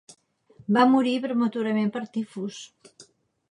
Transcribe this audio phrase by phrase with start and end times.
[0.77, 2.61] Va morir prematurament per tifus.